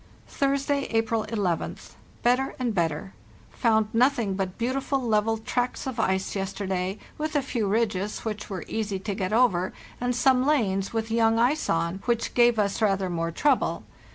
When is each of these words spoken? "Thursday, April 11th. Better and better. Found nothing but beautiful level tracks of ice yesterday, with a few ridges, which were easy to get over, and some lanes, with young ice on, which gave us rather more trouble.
"Thursday, 0.29 0.85
April 0.89 1.25
11th. 1.29 1.91
Better 2.23 2.55
and 2.57 2.73
better. 2.73 3.13
Found 3.51 3.89
nothing 3.93 4.33
but 4.33 4.57
beautiful 4.57 4.99
level 4.99 5.37
tracks 5.37 5.85
of 5.85 5.99
ice 5.99 6.35
yesterday, 6.35 6.97
with 7.19 7.35
a 7.35 7.43
few 7.43 7.67
ridges, 7.67 8.21
which 8.25 8.49
were 8.49 8.65
easy 8.67 8.97
to 8.97 9.13
get 9.13 9.31
over, 9.31 9.73
and 10.01 10.15
some 10.15 10.43
lanes, 10.43 10.91
with 10.91 11.11
young 11.11 11.37
ice 11.37 11.69
on, 11.69 12.01
which 12.05 12.33
gave 12.33 12.57
us 12.57 12.81
rather 12.81 13.11
more 13.11 13.29
trouble. 13.29 13.83